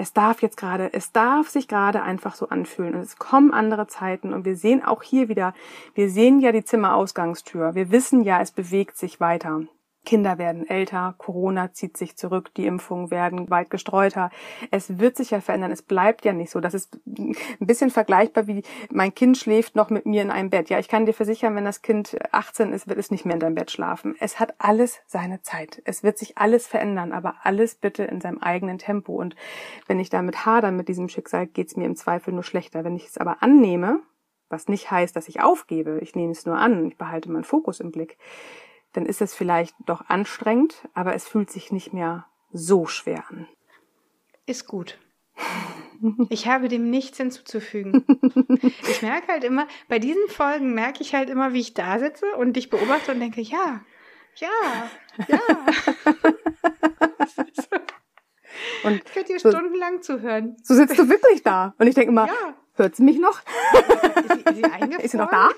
Es 0.00 0.14
darf 0.14 0.40
jetzt 0.40 0.56
gerade, 0.56 0.94
es 0.94 1.12
darf 1.12 1.50
sich 1.50 1.68
gerade 1.68 2.02
einfach 2.02 2.34
so 2.34 2.48
anfühlen. 2.48 2.94
Und 2.94 3.02
es 3.02 3.18
kommen 3.18 3.52
andere 3.52 3.86
Zeiten. 3.86 4.32
Und 4.32 4.46
wir 4.46 4.56
sehen 4.56 4.82
auch 4.82 5.02
hier 5.02 5.28
wieder, 5.28 5.52
wir 5.94 6.08
sehen 6.08 6.40
ja 6.40 6.52
die 6.52 6.64
Zimmerausgangstür. 6.64 7.74
Wir 7.74 7.90
wissen 7.90 8.22
ja, 8.22 8.40
es 8.40 8.50
bewegt 8.50 8.96
sich 8.96 9.20
weiter. 9.20 9.60
Kinder 10.10 10.38
werden 10.38 10.68
älter, 10.68 11.14
Corona 11.18 11.72
zieht 11.72 11.96
sich 11.96 12.16
zurück, 12.16 12.52
die 12.56 12.66
Impfungen 12.66 13.12
werden 13.12 13.48
weit 13.48 13.70
gestreuter. 13.70 14.30
Es 14.72 14.98
wird 14.98 15.16
sich 15.16 15.30
ja 15.30 15.40
verändern, 15.40 15.70
es 15.70 15.82
bleibt 15.82 16.24
ja 16.24 16.32
nicht 16.32 16.50
so. 16.50 16.58
Das 16.58 16.74
ist 16.74 16.98
ein 17.06 17.36
bisschen 17.60 17.90
vergleichbar 17.90 18.48
wie 18.48 18.64
mein 18.90 19.14
Kind 19.14 19.38
schläft 19.38 19.76
noch 19.76 19.88
mit 19.88 20.06
mir 20.06 20.22
in 20.22 20.32
einem 20.32 20.50
Bett. 20.50 20.68
Ja, 20.68 20.80
ich 20.80 20.88
kann 20.88 21.06
dir 21.06 21.12
versichern, 21.12 21.54
wenn 21.54 21.64
das 21.64 21.82
Kind 21.82 22.16
18 22.32 22.72
ist, 22.72 22.88
wird 22.88 22.98
es 22.98 23.12
nicht 23.12 23.24
mehr 23.24 23.34
in 23.34 23.40
deinem 23.40 23.54
Bett 23.54 23.70
schlafen. 23.70 24.16
Es 24.18 24.40
hat 24.40 24.52
alles 24.58 24.98
seine 25.06 25.42
Zeit. 25.42 25.80
Es 25.84 26.02
wird 26.02 26.18
sich 26.18 26.36
alles 26.36 26.66
verändern, 26.66 27.12
aber 27.12 27.36
alles 27.44 27.76
bitte 27.76 28.02
in 28.02 28.20
seinem 28.20 28.38
eigenen 28.38 28.78
Tempo. 28.78 29.14
Und 29.14 29.36
wenn 29.86 30.00
ich 30.00 30.10
damit 30.10 30.44
hader 30.44 30.72
mit 30.72 30.88
diesem 30.88 31.08
Schicksal, 31.08 31.46
geht's 31.46 31.76
mir 31.76 31.86
im 31.86 31.94
Zweifel 31.94 32.34
nur 32.34 32.42
schlechter. 32.42 32.82
Wenn 32.82 32.96
ich 32.96 33.06
es 33.06 33.16
aber 33.16 33.44
annehme, 33.44 34.00
was 34.48 34.66
nicht 34.66 34.90
heißt, 34.90 35.14
dass 35.14 35.28
ich 35.28 35.40
aufgebe, 35.40 36.00
ich 36.02 36.16
nehme 36.16 36.32
es 36.32 36.46
nur 36.46 36.56
an, 36.56 36.84
ich 36.88 36.98
behalte 36.98 37.30
meinen 37.30 37.44
Fokus 37.44 37.78
im 37.78 37.92
Blick, 37.92 38.18
dann 38.92 39.06
ist 39.06 39.20
es 39.20 39.34
vielleicht 39.34 39.74
doch 39.86 40.08
anstrengend, 40.08 40.88
aber 40.94 41.14
es 41.14 41.26
fühlt 41.28 41.50
sich 41.50 41.70
nicht 41.72 41.92
mehr 41.92 42.26
so 42.52 42.86
schwer 42.86 43.24
an. 43.30 43.46
Ist 44.46 44.66
gut. 44.66 44.98
Ich 46.30 46.46
habe 46.48 46.68
dem 46.68 46.90
nichts 46.90 47.18
hinzuzufügen. 47.18 48.04
Ich 48.88 49.02
merke 49.02 49.28
halt 49.28 49.44
immer, 49.44 49.68
bei 49.88 49.98
diesen 49.98 50.26
Folgen 50.28 50.74
merke 50.74 51.02
ich 51.02 51.14
halt 51.14 51.28
immer, 51.30 51.52
wie 51.52 51.60
ich 51.60 51.74
da 51.74 51.98
sitze 51.98 52.26
und 52.36 52.54
dich 52.54 52.70
beobachte 52.70 53.12
und 53.12 53.20
denke, 53.20 53.40
ja, 53.42 53.80
ja, 54.36 54.48
ja. 55.28 55.38
Und 58.84 58.94
Ich 59.04 59.12
könnte 59.12 59.32
dir 59.32 59.40
so, 59.40 59.50
stundenlang 59.50 60.02
zuhören. 60.02 60.56
so 60.62 60.74
sitzt 60.74 60.98
du 60.98 61.08
wirklich 61.08 61.42
da. 61.42 61.74
Und 61.78 61.86
ich 61.86 61.94
denke 61.94 62.10
immer, 62.10 62.26
Ja. 62.26 62.54
hört 62.74 62.96
sie 62.96 63.02
mich 63.02 63.18
noch? 63.18 63.40
Ist 63.40 64.32
sie, 64.32 64.40
ist 64.40 64.56
sie? 64.56 64.94
Ist 65.04 65.10
sie 65.12 65.16
noch 65.16 65.30
da? 65.30 65.48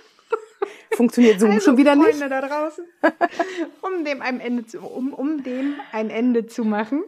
Funktioniert 0.92 1.40
Zoom 1.40 1.52
Also, 1.52 1.66
schon 1.70 1.76
wieder 1.76 1.94
nicht? 1.96 2.10
Freunde 2.10 2.28
da 2.28 2.40
draußen, 2.46 2.84
um 3.82 4.04
dem 4.04 4.22
ein 4.22 4.40
Ende 4.40 4.66
zu, 4.66 4.80
um, 4.80 5.12
um 5.12 5.42
dem 5.42 5.74
ein 5.92 6.10
Ende 6.10 6.46
zu 6.46 6.64
machen. 6.64 7.02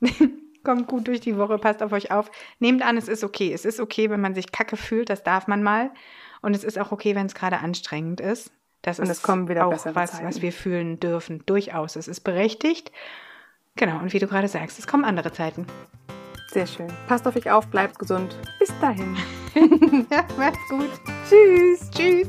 Kommt 0.64 0.88
gut 0.88 1.06
durch 1.06 1.20
die 1.20 1.36
Woche, 1.36 1.58
passt 1.58 1.82
auf 1.82 1.92
euch 1.92 2.10
auf. 2.10 2.30
Nehmt 2.58 2.84
an, 2.84 2.96
es 2.96 3.08
ist 3.08 3.22
okay. 3.22 3.52
Es 3.52 3.64
ist 3.64 3.78
okay, 3.78 4.10
wenn 4.10 4.20
man 4.20 4.34
sich 4.34 4.50
kacke 4.50 4.76
fühlt, 4.76 5.10
das 5.10 5.22
darf 5.22 5.46
man 5.46 5.62
mal. 5.62 5.90
Und 6.42 6.56
es 6.56 6.64
ist 6.64 6.78
auch 6.78 6.90
okay, 6.92 7.14
wenn 7.14 7.26
es 7.26 7.34
gerade 7.34 7.58
anstrengend 7.58 8.20
ist. 8.20 8.50
Das 8.82 8.98
Und 9.00 9.08
es 9.08 9.22
kommen 9.22 9.48
wieder 9.48 9.66
auch 9.66 9.72
was, 9.94 10.12
Zeiten. 10.12 10.26
was 10.26 10.42
wir 10.42 10.52
fühlen 10.52 11.00
dürfen. 11.00 11.42
Durchaus. 11.46 11.96
Es 11.96 12.08
ist 12.08 12.20
berechtigt. 12.20 12.92
Genau, 13.76 13.98
und 13.98 14.12
wie 14.12 14.18
du 14.18 14.26
gerade 14.26 14.48
sagst, 14.48 14.78
es 14.78 14.86
kommen 14.86 15.04
andere 15.04 15.32
Zeiten. 15.32 15.66
Sehr 16.52 16.66
schön. 16.66 16.88
Passt 17.08 17.26
auf 17.26 17.36
euch 17.36 17.50
auf, 17.50 17.66
bleibt 17.68 17.98
gesund. 17.98 18.36
Bis 18.58 18.72
dahin. 18.80 19.16
Ja, 20.10 20.22
macht's 20.36 20.58
gut. 20.68 20.90
Tschüss. 21.26 21.90
Tschüss. 21.90 22.28